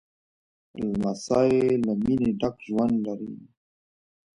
[0.91, 1.53] لمسی
[1.85, 3.33] له مینې ډک ژوند لري.